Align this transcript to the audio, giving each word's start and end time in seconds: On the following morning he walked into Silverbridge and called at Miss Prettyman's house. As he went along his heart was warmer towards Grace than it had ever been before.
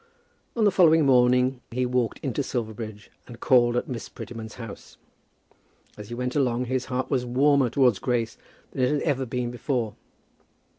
On 0.55 0.63
the 0.63 0.71
following 0.71 1.05
morning 1.05 1.61
he 1.69 1.85
walked 1.85 2.17
into 2.23 2.41
Silverbridge 2.41 3.11
and 3.27 3.39
called 3.39 3.77
at 3.77 3.87
Miss 3.87 4.09
Prettyman's 4.09 4.55
house. 4.55 4.97
As 5.95 6.07
he 6.09 6.15
went 6.15 6.35
along 6.35 6.65
his 6.65 6.85
heart 6.85 7.11
was 7.11 7.23
warmer 7.23 7.69
towards 7.69 7.99
Grace 7.99 8.35
than 8.71 8.81
it 8.83 8.89
had 8.93 9.01
ever 9.03 9.27
been 9.27 9.51
before. 9.51 9.93